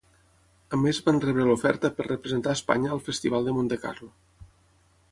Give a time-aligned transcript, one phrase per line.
[0.77, 4.13] A més van rebre l'oferta per representar Espanya al Festival de Montecarlo.